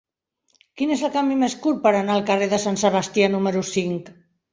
[0.79, 4.11] Quin és el camí més curt per anar al carrer de Sant Sebastià número cinc?